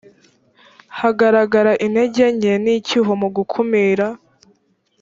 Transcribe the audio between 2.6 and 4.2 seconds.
n icyuho mu gukumira